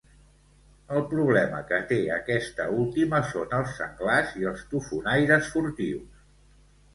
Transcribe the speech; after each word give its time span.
El 0.93 1.01
problema 1.09 1.59
que 1.71 1.77
té 1.91 1.99
aquesta 2.15 2.67
última 2.77 3.19
són 3.33 3.53
els 3.59 3.75
senglars 3.81 4.33
i 4.41 4.49
els 4.53 4.65
tofonaires 4.73 5.53
furtius. 5.53 6.27